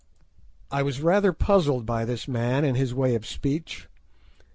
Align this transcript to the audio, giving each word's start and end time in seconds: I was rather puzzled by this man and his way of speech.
I 0.71 0.81
was 0.81 0.99
rather 0.99 1.31
puzzled 1.31 1.85
by 1.85 2.05
this 2.05 2.27
man 2.27 2.65
and 2.65 2.75
his 2.75 2.91
way 2.91 3.13
of 3.13 3.23
speech. 3.23 3.87